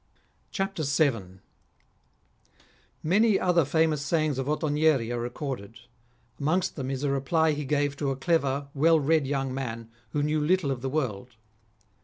CHAPTEE 0.49 0.83
VIL 1.11 1.23
Many 3.03 3.39
other 3.39 3.63
famous 3.63 4.01
sayings 4.01 4.39
of 4.39 4.47
Ottonieri 4.49 5.11
are 5.11 5.19
recorded. 5.19 5.81
Amongst 6.39 6.75
them 6.75 6.89
is 6.89 7.03
a 7.03 7.11
reply 7.11 7.51
he 7.51 7.65
gave 7.65 7.95
to 7.97 8.09
a 8.09 8.15
clever, 8.15 8.69
well 8.73 8.99
read 8.99 9.27
young 9.27 9.53
man, 9.53 9.91
who 10.09 10.23
knew 10.23 10.41
little 10.43 10.71
of 10.71 10.81
the 10.81 10.89
world. 10.89 11.35